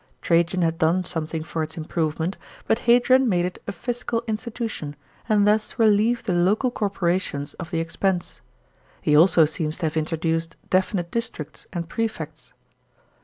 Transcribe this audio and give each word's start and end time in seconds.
Trajan 0.23 0.63
had 0.63 0.79
done 0.79 1.03
something 1.03 1.43
for 1.43 1.61
its 1.61 1.77
improvement, 1.77 2.35
but 2.65 2.79
Hadrian 2.89 3.29
made 3.29 3.45
it 3.45 3.61
a 3.67 3.71
fiscal 3.71 4.23
institution, 4.25 4.95
and 5.29 5.47
thus 5.47 5.77
relieved 5.77 6.25
the 6.25 6.33
local 6.33 6.71
corporations 6.71 7.53
of 7.59 7.69
the 7.69 7.79
expense. 7.79 8.41
He 9.03 9.15
also 9.15 9.45
seems 9.45 9.77
to 9.77 9.85
have 9.85 9.97
introduced 9.97 10.57
definite 10.71 11.11
districts 11.11 11.67
and 11.71 11.87
prefects. 11.87 12.51